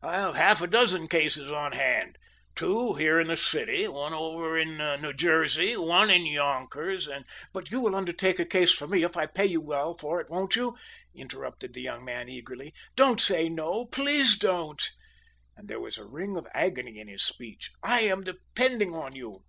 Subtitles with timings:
[0.00, 2.16] I have half a dozen cases on hand.
[2.54, 7.70] Two here in the city one over in New Jersey one in Yonkers, and" "But
[7.70, 10.56] you will undertake a case for me, if I pay you well for it, won't
[10.56, 10.78] you?"
[11.14, 12.72] interrupted the young man eagerly.
[12.94, 14.82] "Don't say no please don't!"
[15.58, 17.70] And there was a ring of agony in his speech.
[17.82, 19.42] "I am depending upon you!"